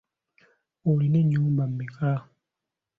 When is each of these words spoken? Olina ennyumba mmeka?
Olina 0.89 1.17
ennyumba 1.21 1.63
mmeka? 1.71 2.11